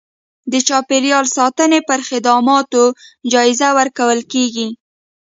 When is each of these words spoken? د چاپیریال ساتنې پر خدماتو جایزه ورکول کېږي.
د 0.51 0.53
چاپیریال 0.67 1.25
ساتنې 1.37 1.79
پر 1.87 1.99
خدماتو 2.09 2.83
جایزه 3.33 3.67
ورکول 3.77 4.19
کېږي. 4.33 4.67